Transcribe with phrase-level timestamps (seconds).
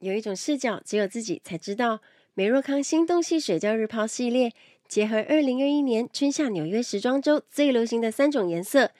[0.00, 2.00] 有一种视角，只有自己才知道。
[2.34, 4.52] 美若康心动系水胶日抛系列，
[4.88, 8.92] 结合二零二一年春夏纽约时装周最流行的三种颜色：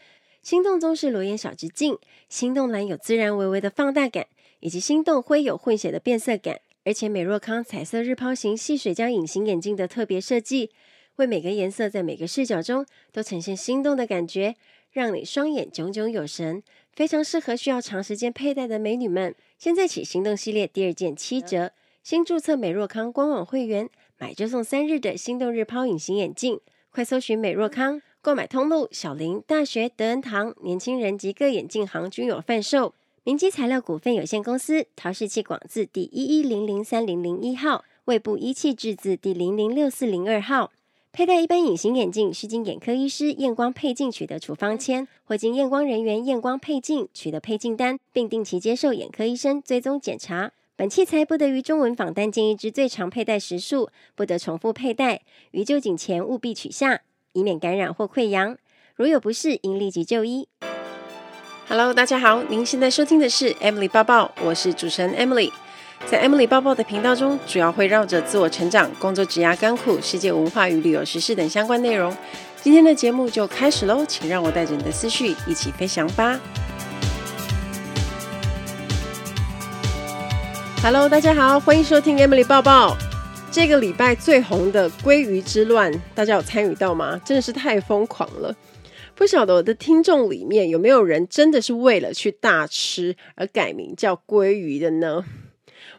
[0.43, 4.27] 心动棕是裸眼小直径，心动蓝有自然微微的放大感，
[4.61, 6.61] 以及心动灰有混血的变色感。
[6.85, 10.71] 而且美若康彩色日抛型细水胶隐形眼镜的特别设计，
[11.17, 14.57] 为每个颜色在每个视角中都呈现心动的感觉，
[14.91, 16.63] 让你双眼炯炯有神，
[16.93, 19.35] 非常适合需要长时间佩戴的美女们。
[19.61, 21.73] 现在起，行动系列第二件七折。
[22.03, 26.59] 新注册美若康官网会员，买就送三日的心动日抛隐形眼镜。
[26.89, 32.95] 快搜寻美若康，购买通路小林、大学、德恩堂、年轻人及各眼镜行均有贩售。
[33.23, 40.73] 明基材料股份有限公司陶氏气广字第一一零零三零零一号，卫部一气制字第零零六四零二号。
[41.13, 50.53] 佩戴一般隐形眼镜需经眼科医师验光配镜取得处方签，或经验光人员验光配镜取得配镜单，并定期接受眼科医生追踪检查。
[50.77, 55.23] 本器材不得于中文访单建议之最长佩戴时数，不得重复佩戴。
[55.51, 57.01] 于就诊前务必取下，
[57.33, 58.57] 以免感染或溃疡。
[58.95, 60.47] 如有不适，应立即就医。
[61.69, 65.51] Hello，大家好，您现在收听的是 Emily 报报，我是主持人 Emily。
[66.07, 72.17] 在 Emily 报报的频道中，主要会绕着自我成长、工作、职涯、甘苦、世界文化与旅游时事等相关内容。
[72.63, 76.41] 今天的节目就开始喽，请让我带着你的思绪一起飞翔吧。
[80.83, 82.97] Hello，大家好，欢迎收听 Emily 报报。
[83.53, 87.21] 这个礼拜最红的鲑鱼之乱，大家有参与到吗？
[87.25, 88.57] 真的是太疯狂了。
[89.15, 95.25] 不晓得我的听众里面有没有人真的是为了去大吃而改名叫鲑鱼的呢？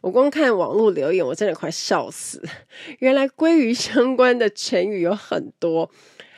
[0.01, 2.41] 我光看网络留言，我真的快笑死。
[2.99, 5.89] 原来鲑鱼相关的成语有很多，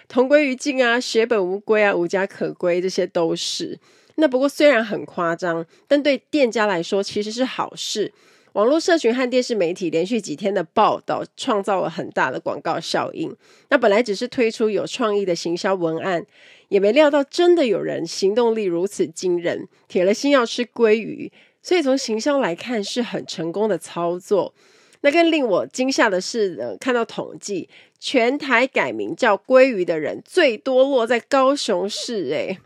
[0.08, 3.80] 同归于尽啊，血本无归啊，无家可归，这些都是。
[4.16, 8.14] 那不过虽然很夸张，但对店家来说其实是好事。
[8.52, 13.36] 网络社群和电视媒体连续几天的报道，创造了很大的广告效应。
[13.70, 16.24] 那本来只是推出有创意的行销文案，
[16.68, 21.32] 也没料到真的有人行动力如此惊人，铁了心要吃鲑鱼。
[21.64, 24.54] 所以从行销来看，是很成功的操作。
[25.02, 27.68] 那更令我惊吓的是，呃，看到统计，
[28.00, 32.30] 全台改名叫鲑鱼的人最多落在高雄市。
[32.30, 32.58] 诶，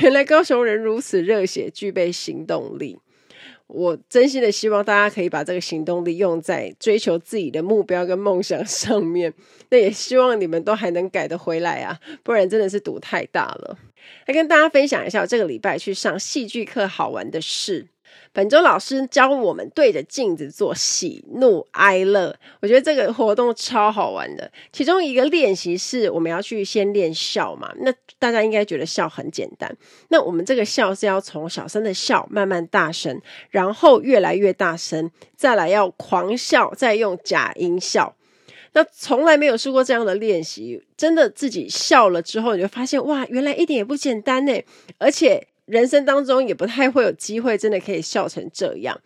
[0.00, 2.98] 原来高雄人如此热血，具备行动力。
[3.68, 9.34] 我真心的希望大家可以把这个行动力用在追求自己的目标跟梦想上面。
[9.70, 13.76] 那也希望你们都还能改得回来啊，不然真的是赌太大了。
[14.26, 17.86] 来跟大家分享一下，我这个礼拜去上戏剧课好玩的事。
[18.32, 24.50] 本周老师教我们对着镜子做喜怒哀乐，我觉得这个活动超好玩的。
[24.72, 29.74] 其中一个练习是我们要去先练笑嘛，那大家应该觉得笑很简单。
[30.08, 33.18] 那我们这个笑是要从小声的笑慢慢大声，
[33.48, 38.14] 然后越来越大声，再来要狂笑，再用假音笑。
[38.74, 44.52] 那从来没有试过这样的练习，真的自己笑了之后，你就发现哇，原来一点也不简单呢，
[44.98, 45.46] 而且。
[45.66, 49.00] 人生当中也不太会有机会真的可以笑成这样。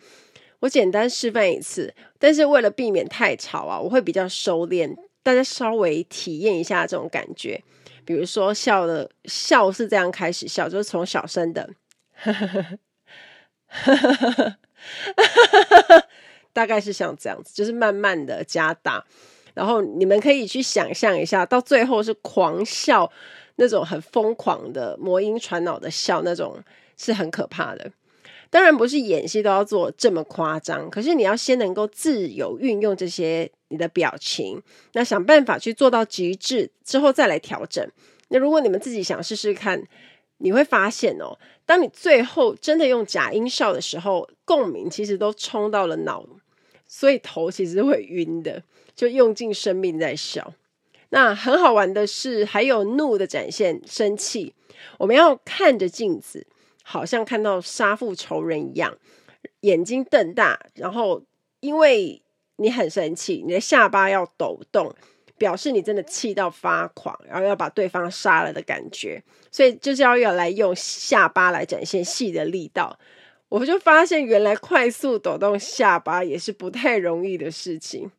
[0.61, 7.63] 我简单示范一次，但是为了避免太吵啊，我会比较收敛，大家稍微体验一下这种感觉。
[8.05, 11.71] 比如说笑的笑是这样开始笑，就是从小声的，
[16.53, 19.03] 大概是像这样子，就是慢慢的加大，
[19.55, 23.11] 然后你们可以去想象一下，到最后是狂笑。
[23.57, 26.59] 那种很疯狂的魔音传脑的笑，那种
[26.97, 27.91] 是很可怕的。
[28.49, 34.61] 当然不是演戏都要做这么夸张，可是你要先能够自由运用这些你的表情，
[34.95, 37.89] 那想办法去做到极致之后再来调整。
[38.29, 39.81] 那如果你们自己想试试看，
[40.39, 46.27] 你会发现哦，当你最后真的用假音笑的时候，共鸣其实都冲到了脑，
[46.89, 48.65] 所以头其实会晕的，
[48.97, 50.53] 就用尽生命在笑。
[51.11, 54.55] 那很好玩的是，还有怒的展现，生气。
[54.99, 56.47] 我们要看着镜子，
[56.83, 58.97] 好像看到杀父仇人一样，
[59.61, 61.23] 眼睛瞪大，然后
[61.61, 62.23] 因为
[62.57, 64.95] 你很生气，你的下巴要抖动，
[65.37, 69.23] 表示你真的气到发狂，然后要把对方杀了的感觉。
[69.51, 72.99] 所以就是要要来用下巴来展现戏的力道。
[73.49, 78.11] 我就发现，原来快速抖动下巴也是不太容易的事情。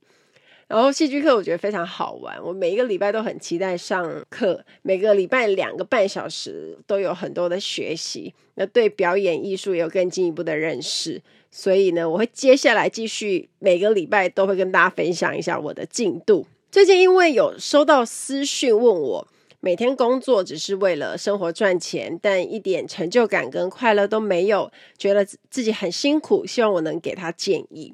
[0.71, 11.21] 然后戏剧课我觉得非常好玩，我每一个礼拜都很期待上课，每个礼拜两个半小时都有很多的学习，那对表演艺术也有更进一步的认识。
[11.51, 16.47] 所以呢，我会接下来继续每个礼拜都会跟大家分享一下我的进度。
[16.71, 19.27] 最近因为有收到私讯问我，
[19.59, 27.93] 每天工作只是为了生活赚钱，但一点成就感跟快乐都没有，觉得自己很辛苦，希望我能给他建议。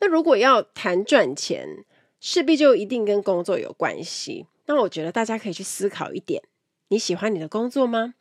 [0.00, 1.66] 那如果要谈赚钱，
[2.24, 4.46] 势必就一定跟工作有关系。
[4.66, 6.40] 那我觉得大家可以去思考一点：
[6.86, 8.14] 你喜欢你的工作吗？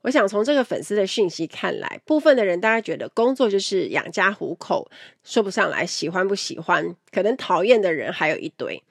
[0.00, 4.90] 我想从这个粉丝的讯息看来，部分的人大家觉得工作就是养家糊口，
[5.22, 6.96] 说不上来喜欢不喜欢。
[7.12, 8.82] 可能讨厌的人还有一堆。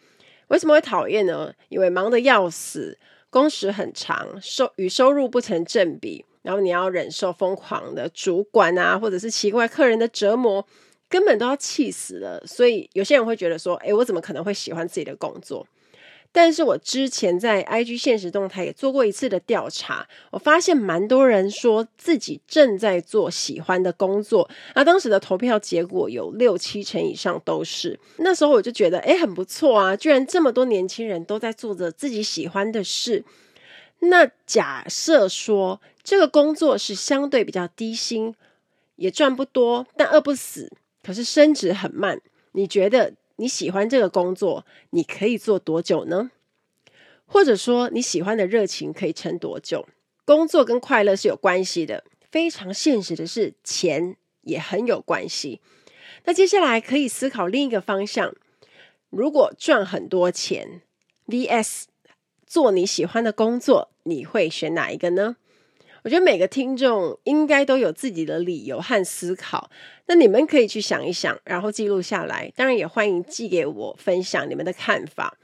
[0.49, 1.51] 为什么会讨厌呢？
[1.69, 2.99] 因为忙得要死，
[3.31, 10.63] 工时很长，收与收入不成正比，然后你要忍受疯狂的主管啊，或者是奇怪客人的折磨，
[11.09, 12.41] 根本都要气死了。
[12.45, 15.65] 所以有些人会觉得说：“诶，我怎么可能会喜欢自己的工作？”
[16.33, 27.97] 但是我之前在 IG 现实动态也做过一次的调查，我发现蛮多人说自己正在做喜欢的工作，那当时的投票结果有六七成以上都是。
[28.17, 33.23] 那时候我就觉得，诶，很不错啊，居然这么多年轻人都在做着自己喜欢的事。
[33.99, 38.35] 那假设说这个工作是相对比较低薪，
[38.97, 40.71] 也赚不多，但饿不死，
[41.07, 42.19] 可是升职很慢，
[42.51, 43.13] 你觉得？
[43.37, 46.31] 你喜欢这个工作，你可以做多久呢？
[47.25, 49.87] 或者说你喜欢的热情可以撑多久？
[50.25, 55.61] 工作跟快乐是有关系的，非常现实的是，钱也很有关系。
[56.25, 58.35] 那接下来可以思考另一个方向：
[59.09, 60.81] 如果赚很多钱
[61.27, 61.85] vs
[62.45, 65.37] 做你喜欢的工作，你会选哪一个呢？
[66.03, 69.69] 我觉得每个听众应该都有自己的理由和思考，
[70.05, 72.51] 那你们可以去想一想，然后记录下来。
[72.55, 75.37] 当然也欢迎寄给我分享你们的看法。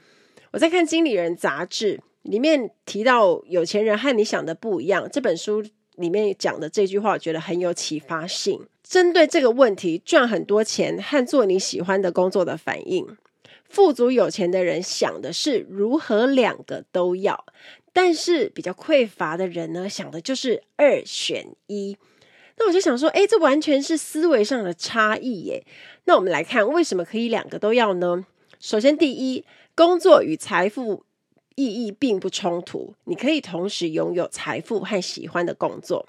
[0.52, 5.08] 我在看《经理人》杂志里面提到，有钱人和你想的不一样。
[5.12, 5.62] 这本书
[5.96, 8.60] 里面讲的这句话，我觉得很有启发性。
[8.82, 13.04] 针对这个问题，赚很多钱和做你喜欢的工作的反应，
[13.74, 17.44] 富足有钱的人想的是如何两个都要。
[17.92, 21.96] 但是比较匮乏的人呢，想的就是二选一。
[22.56, 25.66] 那我就想说，诶，这完全是思维上的差异耶。
[26.04, 28.26] 那我们来看，为什么可以两个都要呢？
[28.58, 29.44] 首先，第一，
[29.74, 31.04] 工作与财富
[31.56, 36.06] 意义并不冲突，你可以同时拥有财富和喜欢的工作。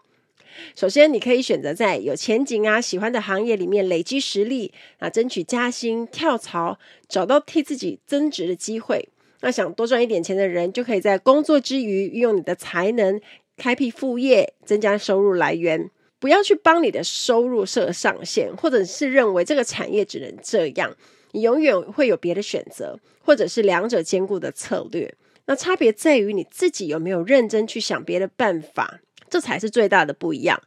[0.76, 9.10] 首先，你可以选择在有前景啊、喜欢的行业里面累积实力，啊，争取加薪、跳槽，找到替自己增值的机会。
[9.42, 13.20] 那想多赚一点钱的人，就可以在工作之余运用你的才能，
[13.58, 15.90] 开辟副业，增加收入来源。
[16.18, 20.96] 不要去帮你的收入设上限，或者是认为这个产业只能这样。
[21.34, 25.14] 你永远会有别的选择，或者是两者兼顾的策略。
[25.46, 30.62] 那差别在于你自己有没有认真去想别的办法，这才是最大的不一样。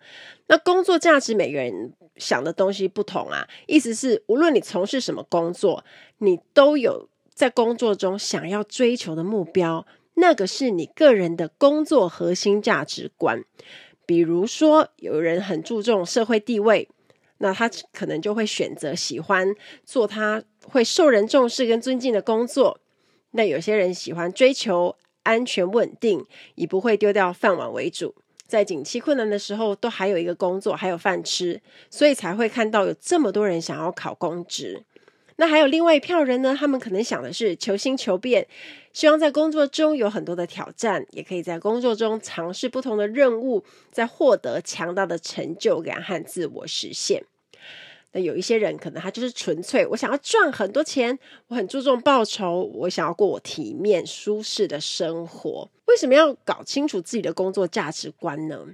[0.46, 3.46] 那工作价值，每个人想的东西不同啊。
[3.66, 5.84] 意思是，无论你从事什么工作，
[6.18, 7.08] 你都有。
[7.34, 13.44] 在工作中想要追求的目标，那个是你个人的工作核心价值观。
[14.04, 16.88] 比如说，有人很注重社会地位，
[17.36, 19.54] 那他可能就会选择喜欢
[19.84, 22.80] 做他会受人重视跟尊敬的工作。
[23.30, 26.26] 那有些人喜欢追求安全稳定，
[26.56, 28.16] 以不会丢掉饭碗为主，
[28.48, 31.60] 在景气困难的时候都还有一个工作，还有饭吃，
[31.90, 34.82] 所以才会看到有这么多人想要考公职。
[35.36, 38.48] 那还有另外一票人呢，他们可能想的是求新求变，
[38.92, 43.62] 希望在工作中有很多的挑战，也可以在工作中尝试不同的任务，
[43.92, 47.22] 再获得强大的成就感和自我实现。
[48.12, 51.18] 那有一些人可能他就是纯粹，我想要赚很多钱，
[51.48, 55.68] 我很注重报酬，我想要过我体面舒适的生活。
[55.86, 58.66] 为什么要搞清楚自己的工作价值观呢？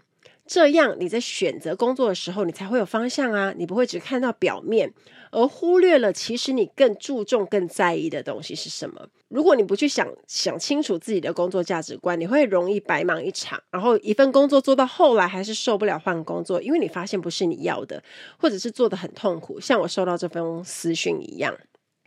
[0.47, 3.55] 这样你在选择工作的时候，你才会有方向啊！
[3.57, 4.93] 你不会只看到表面，
[5.35, 9.09] 而忽略了其实你更注重、更在意的东西是什么。
[9.29, 18.01] 如果你不去想想清楚自己的工作价值观，你会容易白忙一场，然后一份工作做到后来还是受不了换工作，因为你发现不是你要的，
[18.39, 21.57] 或者是做得很痛苦，像我收到这封私讯一样。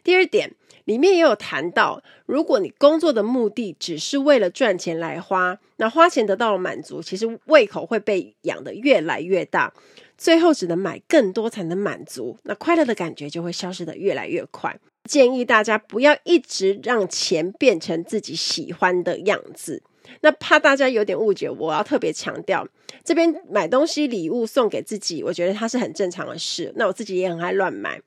[0.03, 0.55] 第二点，
[0.85, 9.73] 里面也有谈到，如果你工作的目的只是为了赚钱来花，那花钱得到了满足，其实胃口会被养得越来越大，
[10.17, 14.77] 最后只能买更多才能满足，那快乐的感觉就会消失得越来越快。
[15.03, 19.81] 建议大家不要一直让钱变成自己喜欢的样子。
[20.21, 22.67] 那怕大家有点误解，我要特别强调，
[23.03, 26.73] 这边买东西礼物送给自己，我觉得它是很正常的事。
[26.75, 28.01] 那我自己也很爱乱买，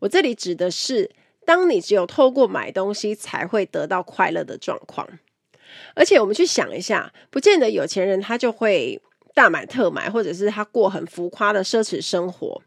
[0.00, 1.10] 我这里指的是。
[1.46, 5.06] 当你只有透过买东西才会得到快乐的状况，
[5.94, 8.98] 而且我们去想一下，不见得有钱人他就会
[9.34, 12.62] 大买特买，或者是他过很浮夸的奢侈生活。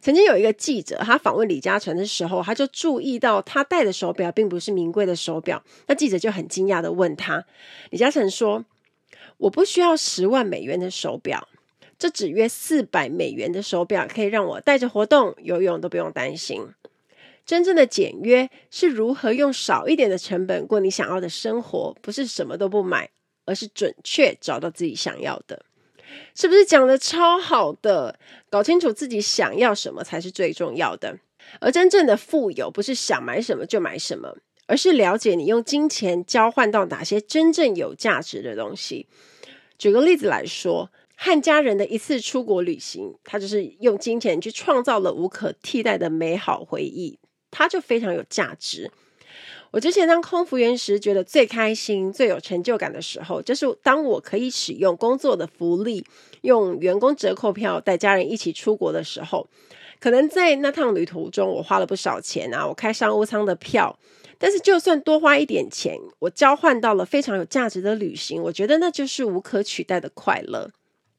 [0.00, 5.62] 曾经有一个记者，他访问李嘉诚的时候，他就注意到他戴的手表并不是名贵的手表。
[5.86, 7.44] 那记者就很惊讶的问他
[7.90, 8.64] ：“李嘉诚说，
[9.38, 11.48] 我不需要十万美元的手表，
[11.98, 16.68] 这只约四百美元的手表可以让我带着活动、游泳都不用担心。
[17.44, 23.10] 真正的简约是如何用少一点的成本过你想要的生活，不是什么都不买，
[23.46, 25.64] 而是准确找到自己想要的。”
[26.34, 28.18] 是不是讲得超好的？
[28.50, 31.18] 搞清楚自己想要什么才是最重要的。
[31.60, 34.36] 而真正的富有，不是想买什么就买什么，
[34.66, 39.06] 而是了解你用金钱交换到哪些真正有价值的东西。
[39.78, 47.18] 举个例子来说，和家人的一次出国旅行，他就是用金钱去创造了无可替代的美好回忆，
[47.50, 48.90] 它就非常有价值。
[49.70, 56.04] 我之前当空服员时，觉得最开心、最有成就感的时候，就是当我可以使用工作的福利，
[56.40, 59.46] 用员工折扣票带家人一起出国的时候。
[60.00, 63.98] 可能在那趟旅途中，我花了不少钱啊，我开商务舱的票。
[64.38, 70.70] 但是就算多花一点钱，我交换到了非常有价值的旅行，我觉得那就是无可取代的快乐。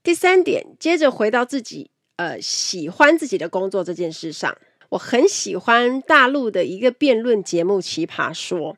[0.01, 4.58] 第三点，接着回到自己呃喜欢自己的工作这件事上。
[4.89, 8.74] 我很喜欢大陆的一个辩论节目《奇葩说》，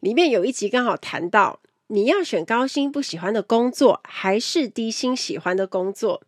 [0.00, 6.22] 里面有一集刚好谈到，你要选高薪不喜欢的工作，还是低薪喜欢的工作？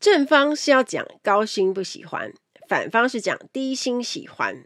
[0.00, 2.32] 正方是要讲高薪不喜欢，
[2.66, 4.64] 反方是讲低薪喜欢。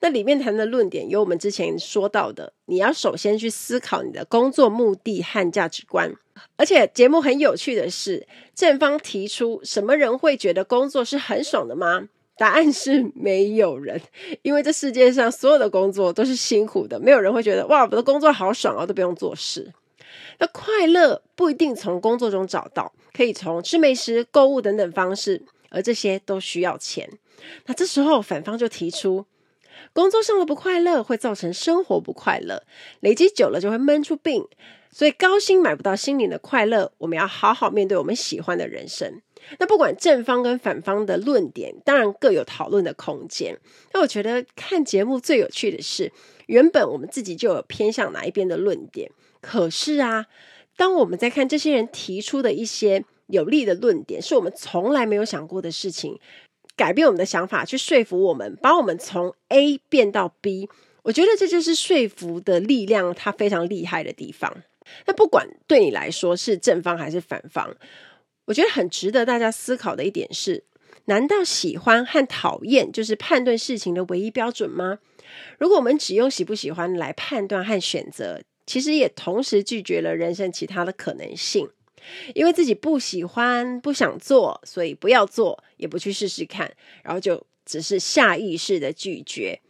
[0.00, 6.14] 那里面谈的论点有我们之前说到的，你要首先去思考你的工作目的和价值观。
[6.56, 12.08] 而且节目很有趣的是，正方提出什么人会觉得工作是很爽的吗？
[12.36, 14.00] 答案是没有人，
[14.42, 19.72] 因为这世界上所有的工作都是辛苦的，没有人会觉得哇，我的工作好爽哦，都不用做事。
[20.38, 27.08] 那快乐不一定从工作中找到，可以从吃美食、购物等等方式，而这些都需要钱。
[27.64, 29.24] 那这时候反方就提出，
[29.94, 32.64] 工作上的不快乐会造成生活不快乐，
[33.00, 34.46] 累积久了就会闷出病。
[34.90, 39.20] 所以高薪买不到心灵的快乐，我们要好好面对我们喜欢的人生。
[39.58, 43.56] 那不管正方跟反方的论点，当然各有讨论的空间。
[43.92, 46.12] 那我觉得看节目最有趣的是，
[46.46, 49.10] 原本我们自己就有偏向哪一边的论点，
[49.40, 50.26] 可是啊，
[50.76, 56.18] 当我们在看这些人提出的一些有利的论点，是我们从来没有想过的事情，
[56.76, 60.68] 改变我们的想法，去说服我们，把我们从 A 变到 B。
[61.02, 64.52] 我觉得这就是说服的力量，它非常厉害的地方。
[65.06, 67.76] 那不管对你来说是正方还是反方。
[68.46, 70.64] 我觉得很值得大家思考的一点是：
[71.04, 74.98] 难道喜欢和讨厌就是判断事情的唯一标准吗？
[75.58, 81.68] 如果我们只用喜不喜欢来判断和选择，其实也同时拒绝了人生其他的可能性。
[82.34, 86.72] 因为自己不喜欢、不想做，所以不要做，也不去试试看，
[87.02, 89.60] 然后就只是下意识的拒绝。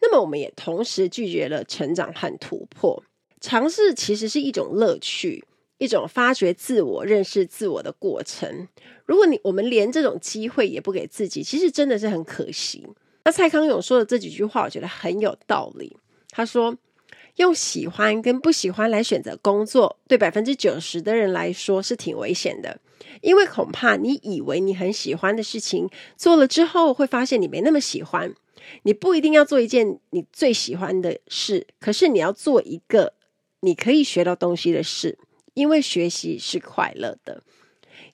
[0.00, 3.02] 那么，我们也同时拒绝了成长和突破。
[3.40, 5.42] 尝试其实是一种乐趣。
[5.80, 8.68] 一种发掘自我、认识自我的过程。
[9.06, 12.86] 如果你我们连这种机会也不给自己，其实真的是很可惜。
[13.24, 15.96] 那蔡康永说的这几句话，我觉得很有道理。
[16.28, 16.76] 他说
[17.36, 22.78] ：“用喜欢跟不喜欢来选择工作，对百分之九十的人来说是挺危险的，
[23.22, 28.34] 因为恐怕你以为你很喜欢的事情，做了之后会发现你没那么喜欢。
[28.82, 33.14] 你不一定要做一件你最喜欢的事，可是你要做一个
[33.60, 35.18] 你可以学到东西的事。”
[35.54, 37.42] 因为学习是快乐的，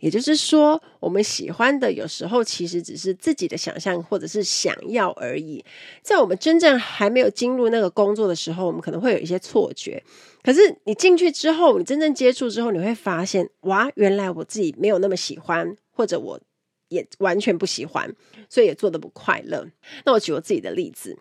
[0.01, 5.65] 也就是说，我们喜欢的有时候其实只是自己的想象或者是想要而已。
[6.03, 10.03] 在我们真正还没有进入那个工作的时候，我们可能会有一些错觉。
[10.43, 16.41] 可是你进去之后，你真正接触之后，你会发现，哇，原来我自己没有那么喜欢，或者我
[16.89, 18.15] 也完全不喜欢，
[18.49, 19.67] 所以也做得不快乐。
[20.05, 21.19] 那我举我自己的例子，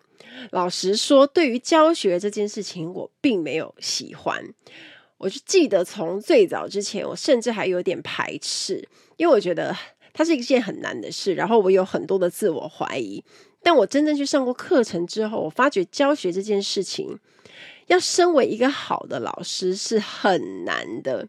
[0.52, 4.44] 老实说，对于教学这件事情，我并没有喜欢。
[5.18, 9.74] 我就记得从最早之前，我甚至还有点排斥，因为我觉得
[10.12, 13.24] 它是一件很难的事，然后我有很多的自我怀疑。
[13.62, 17.18] 但我真正去上过课程之后，我发觉教学这件事情，
[17.86, 21.26] 要身为一个好的老师是很难的。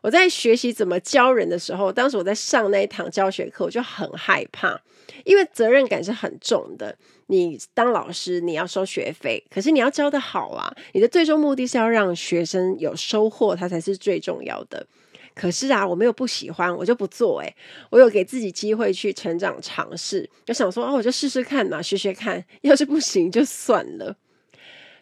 [0.00, 4.80] 我在学习怎么教人的时候，当时我在上那一堂教学课，我就很害怕，
[5.24, 6.96] 因为责任感是很重的。
[7.26, 10.74] 你当老师，你要收学费，可是你要教得好啊！
[10.94, 14.86] 你的最终目的是要让学生有收获，它才是最重要的。
[15.34, 17.40] 可是啊，我没有不喜欢，我就不做。
[17.42, 17.54] 诶，
[17.90, 24.16] 我有给自己机会去成长尝试，就想说，哦，我就试试看嘛，学学看， 要是不行就算了。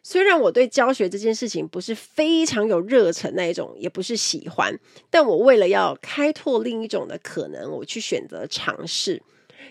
[0.02, 4.78] 虽然我对教学这件事情不是非常有热忱那一种，也不是喜欢，
[5.10, 9.22] 但我为了要开拓另一种的可能，我去选择尝试。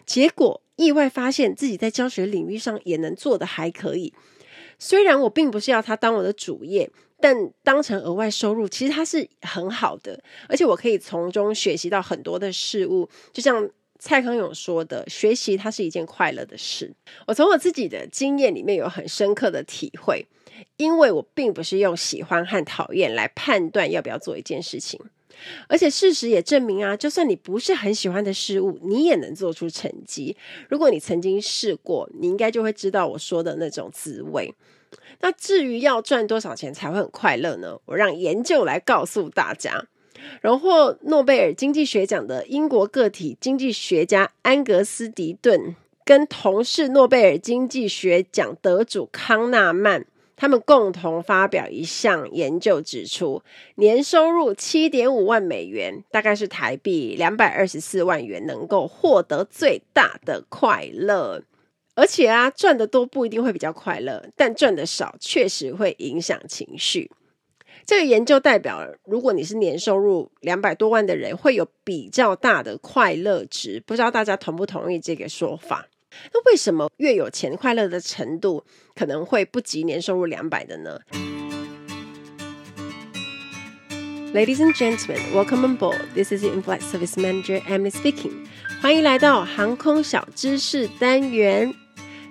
[0.06, 4.14] 结果意外发现自己在教学领域上也能做得还可以。
[4.78, 13.10] 虽然我并不是要它当我的主业，但当成额外收入，其实它是很好的，而且我可以从中学习到很多的事物。
[13.32, 16.94] 就像蔡康永说的，学习它是一件快乐的事。
[17.25, 20.25] 我从我自己的经验里面有很深刻的体会，
[20.77, 25.00] 因为我并不是用喜欢和讨厌来判断要不要做一件事情。
[25.67, 30.36] 而且事实也证明啊，就算你不是很喜欢的事物，你也能做出成绩。
[30.70, 34.53] 如果你曾经试过，你应该就会知道我说的那种滋味。
[35.20, 37.77] 那至于要赚多少钱才会很快乐呢？
[37.86, 39.88] 我让研究来告诉大家。
[40.41, 50.05] 荣获诺贝尔经济学奖的英国个体经济学家安格斯·迪顿，跟同是诺贝尔经济学奖得主康纳曼。
[50.38, 53.42] 他们共同发表一项研究，指出
[53.75, 61.44] 年收入七点五万美元，大概是台币两百二十四万元，能够获得最大的快乐。
[61.96, 67.10] 而且啊，赚得多不一定会比较快乐，但赚得少确实会影响情绪。
[67.86, 73.82] 这个研究代表，如果你是年收入两百多万的人，会有比较大的快乐值。
[73.86, 75.88] 不知道大家同不同意这个说法？
[76.34, 78.64] 那为什么越有钱，快乐的程度
[78.96, 81.00] 可能会不及年收入两百的呢
[84.34, 86.02] ？Ladies and gentlemen, welcome aboard.
[86.14, 88.46] This is the in-flight service manager Emily speaking.
[88.82, 91.74] 欢迎来到航空小知识单元。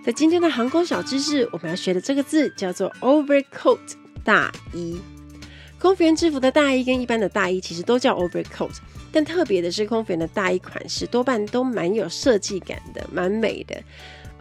[0.04, 3.78] 在今天的航空小知识，我们要学的这个字叫做 overcoat
[4.22, 5.00] 大衣。
[5.78, 8.74] 空服员制服的大衣跟一般的大衣其实都叫 overcoat。
[9.14, 13.80] 但特别的是，空服员的大衣款式多半都蛮有设计感的，蛮美的，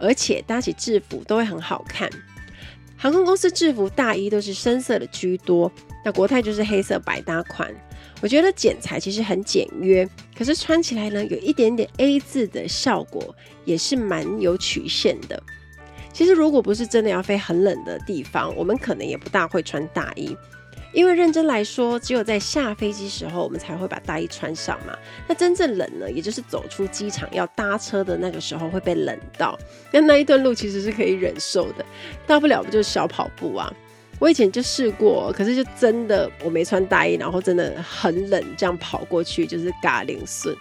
[0.00, 2.10] 而且搭起制服都会很好看。
[2.96, 5.70] 航空公司制服大衣都是深色的居多，
[6.04, 7.72] 那国泰就是黑色百搭款。
[8.20, 13.32] 我觉得剪裁其实很简约，可是穿起来呢，有一点点 A 字的效果，
[13.64, 15.40] 也是蛮有曲线的。
[16.12, 20.36] 其实如果不是真的要飞很冷的地方，我们可能也不大会穿大衣。
[20.94, 24.96] 因为认真来说，只有在下飞机时候，我们才会把大衣穿上嘛。
[25.26, 29.58] 那真正冷呢，也就是走出机场要搭车的那个时候会被冷到。
[29.90, 31.84] 那那一段路其实是可以忍受的，
[32.26, 33.70] 大不了不就小跑步啊。
[34.20, 40.56] 我以前就试过，可是就真的我没穿大衣，然后真的很冷，这样跑过去就是嘎零顺。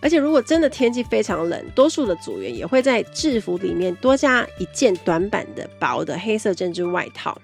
[0.00, 7.38] 而且如果真的天气非常冷，多数的组员也会在制服里面多加一件短版的薄的黑色针织外套。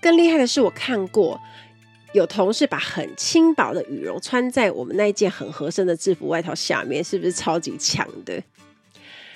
[0.00, 1.40] 更厉害的是，我看过
[2.12, 8.42] 有同事把很轻薄的羽绒穿在我们那一件很合身的制服外套下面，是不是超级强的？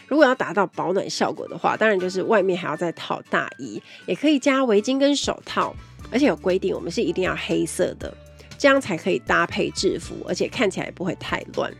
[0.08, 5.74] 如果要达到保暖效果的话，当然就是外面还要再套大衣，也可以加围巾跟手套，
[6.10, 8.12] 而且有规定，我们是一定要黑色的，
[8.58, 11.72] 这样才可以搭配制服，而且看起来不会太乱。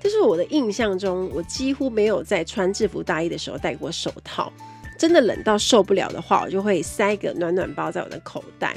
[0.00, 4.52] 但是我的印象中，我几乎没有在穿制服大衣的时候戴过手套。
[4.98, 8.76] 真的冷到受不了的话，我就会塞个暖暖包在我的口袋。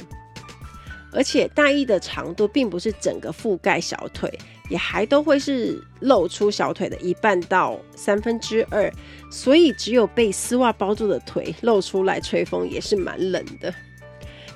[1.12, 4.30] 而且大衣的长度并不是整个覆盖小腿，
[4.68, 8.92] 也还都会是露出小腿的一半到三分之二，
[9.30, 13.72] 所以只有被丝袜包住的腿露出来吹风也是蛮冷的。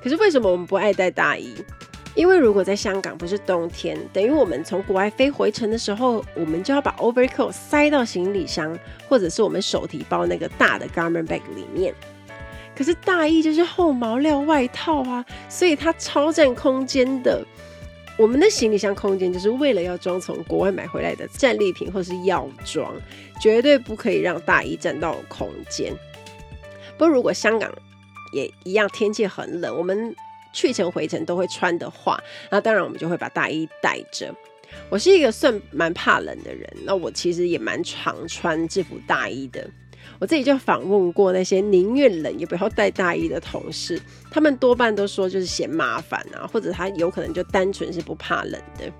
[0.02, 1.54] 可是为什么我们不爱戴大衣？
[2.16, 8.76] 因为如果在香港不是冬天，等于我们从国外飞回程的时候，我们就要把 overcoat 塞到行李箱，
[9.08, 11.94] 或者是我们手提包那个大的 garmen bag 里面。
[12.76, 17.44] 可是大衣就是厚毛料外套啊，所以它超占空间的。
[18.18, 22.92] 我们的行李箱空间就是为了要装从国外买回来的战利品或是药妆，
[23.40, 25.94] 绝对不可以让大衣占到空间。
[26.98, 27.72] 不过如果香港
[28.32, 30.14] 也一样，天气很冷，我们。
[30.52, 34.34] 去程回程都会穿的话，那当然我们就会把大衣带着。
[34.88, 39.68] 我是一个算蛮怕冷的人，那我其实也蛮常穿制服大衣的。
[40.18, 48.90] 我自己就访问过那些宁愿冷也不要带大衣的同事，他们多半都说就是嫌麻烦啊，或者他有可能就单纯是不怕冷的。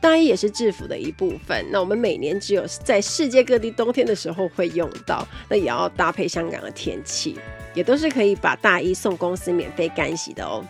[0.00, 7.36] 大衣也是制服的一部分，那我们每年只有在世界各地冬天的时候会用到，那也要搭配香港的天气。
[7.74, 10.64] 也都是可以把大衣送公司免费干洗的哦。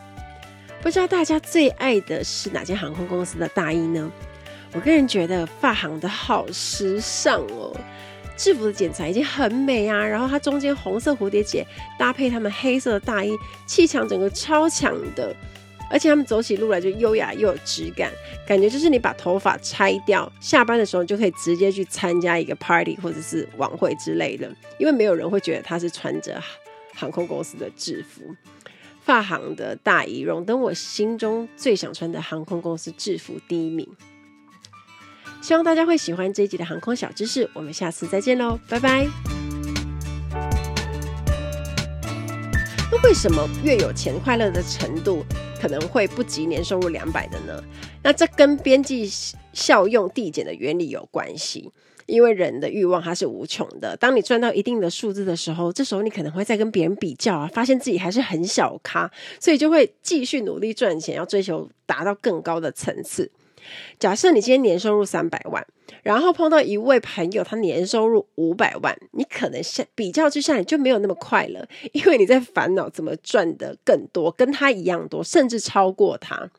[0.80, 4.10] 不知道大家最爱的是哪间航空公司的大衣呢？
[4.74, 7.76] 我个人觉得发航的好时尚哦，
[8.36, 11.64] 制服的剪裁已经很美啊，然后它中间红色蝴蝶结
[11.98, 13.32] 搭配他们黑色的大衣，
[13.66, 15.32] 气场整个超强的，
[15.90, 18.10] 而且他们走起路来就优雅又有质感，
[18.46, 26.42] 感觉就是你把头发拆掉，下班的时候就可以直接去参加一个 party 或者是晚会之类的，因为没有人会觉得他是穿着。
[26.94, 28.34] 航空公司的制服，
[29.02, 33.88] 发行的大衣荣登我心中最想穿的航空公司制服第一名。
[35.40, 37.50] 希望大家会喜欢这一集的航空小知识。
[37.52, 39.08] 我们下次再见喽，拜拜。
[42.92, 45.24] 那为什么越有钱，快乐的程度
[45.60, 47.60] 可能会不及年收入两百的呢？
[48.04, 49.10] 那这跟边际
[49.52, 51.72] 效用递减的原理有关系。
[52.12, 63.30] 因为人的欲望它是无穷的，当你赚到一定的数字的时候，这时候你可能会再跟别人比较啊，发现自己还是很小咖，所以就会继续努力赚钱，要追求达到更高的层次。
[63.98, 65.66] 假设你今天年收入三百万，
[66.02, 76.50] 然后碰到一位朋友，他年收入五百万，你可能相比较之下，你就没有那么快乐，因为你在烦恼怎么赚得更多，跟他一样多，甚至超过他。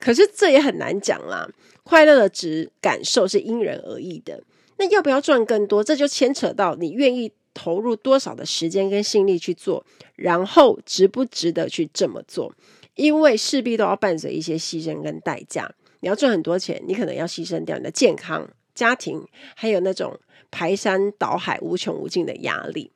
[0.00, 1.48] 可是这也很难讲啦，
[1.84, 4.42] 快乐的值感受是因人而异的。
[4.78, 5.84] 那要不要赚更多？
[5.84, 9.84] 这就牵扯到你愿意投入多少的时间跟心力去做，
[10.16, 12.52] 然后值不值得去这么做？
[12.94, 15.72] 因为势必都要伴随一些牺牲跟代价。
[16.00, 20.18] 你要赚很多钱，你可能要牺牲掉你的健康、家庭，还有那种
[20.50, 22.92] 排山倒海、无穷无尽的压力。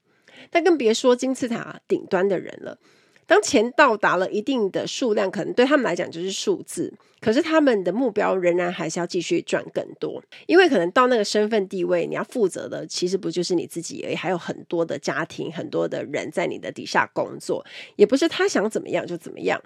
[0.50, 2.78] 但更别说金字塔顶端的人了。
[3.32, 17.64] 当钱到达了一定的数量，可能对他们来讲就是数字，可是他们的目标仍然还是要继续赚更多，因为可能到那个身份地位，你要负责的其实不就是你自己而已，还有很多的家庭，很多的人在你的底下工作，
[17.96, 19.58] 也不是他想怎么样就怎么样。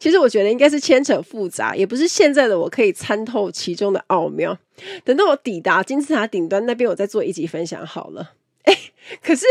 [0.00, 4.58] 其实我觉得应该是牵扯复杂，也不是现在的我可以参透其中的奥妙。
[5.04, 8.32] 等到我抵达金字塔顶端那边，我再做一集分享好了。
[9.22, 9.46] 可是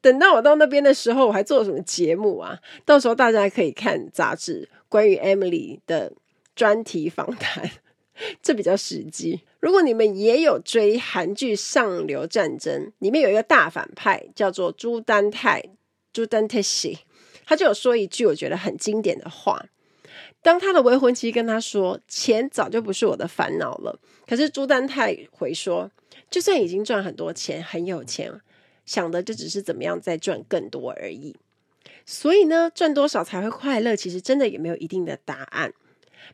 [0.00, 2.58] 等到我到那边的时候，我还做了什么节目啊？
[2.84, 6.12] 到时候大家可以看杂志关于 Emily 的
[6.54, 7.70] 专题访谈，
[8.42, 9.40] 这比较实际。
[9.60, 15.62] 如果你们也有追韩剧《上流战争》，里面有一个大反派叫做朱丹泰，
[16.12, 16.98] 朱丹泰西，
[17.46, 19.66] 他就有说一句我觉得很经典的话：
[20.42, 25.90] 当他的未婚妻跟他说“钱早就不是我的烦恼了”，可是朱丹泰回说
[26.30, 28.32] ：“就算已经赚很多钱，很有钱。”
[28.84, 31.36] 想的就只是怎么样再赚更多而已，
[32.04, 33.94] 所以呢，赚多少才会快乐？
[33.94, 35.72] 其实真的也没有一定的答案，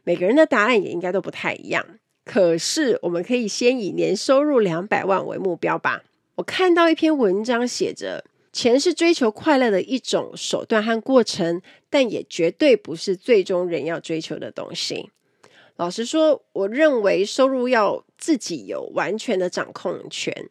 [0.04, 1.84] 每个人的答案也应该都不太一样。
[2.24, 6.04] 可是我们可以先以年收入两百万为目标吧。
[6.37, 15.11] 我看到一篇文章写着，钱是追求快乐的一种手段和过程，但也绝对不是最终人要追求的东西。
[15.76, 20.48] 老实说，我认为收入要自己有完全的掌控权。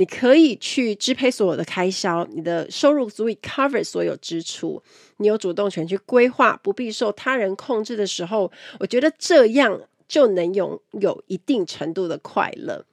[0.00, 4.82] 你可以去支配所有的开销，你的收入足以 cover 所有支出，
[5.18, 12.86] 你有主动权去规划，不必受他人控制的时候，我觉得这样就能拥有一定程度的快乐。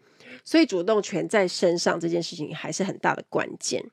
[0.44, 3.90] 所以主动权在身上这件事情还是很大的关键。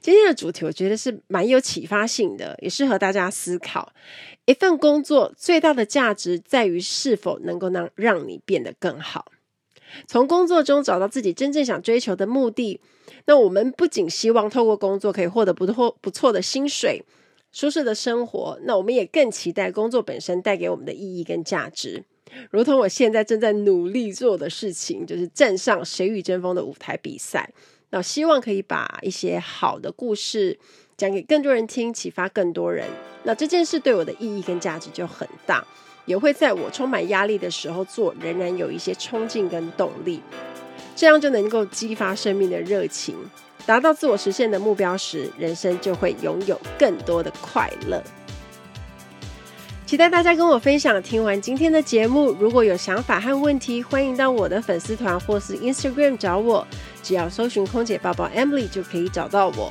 [0.00, 3.92] 今天的主题我觉得是蛮有启发性的，也适合大家思考。
[4.44, 9.32] 一份工作最大的价值在于是否能够让让你变得更好。
[10.06, 12.80] 从工作中找到自己真正想追求的目的，
[13.26, 17.04] 那我们不仅希望透过工作可以获得不错不错的薪水、
[17.52, 22.04] 舒适的生活，那我们也更期待工作本身带给我们的意义跟价值。
[22.50, 27.52] 如同我现在正在努力做的事情，就是站上谁与争锋的舞台比赛，
[27.90, 30.58] 那希望可以把一些好的故事
[30.96, 32.88] 讲给更多人听，启发更多人。
[33.24, 35.62] 那这件事对我的意义跟价值就很大。
[36.04, 40.20] 也会在我充满压力的时候做，仍然有一些冲劲跟动力，
[40.96, 43.14] 这样就能够激发生命的热情，
[43.64, 48.02] 达到自我实现的目标时，人生就会拥有更多的快乐。
[49.84, 51.02] 期待大家跟我分享。
[51.02, 56.66] 听完今天的节目，如果有想法和问题，欢迎到我的粉丝团或是 Instagram 找我，
[57.02, 59.70] 只要搜寻空姐抱抱 Emily 就可以找到我。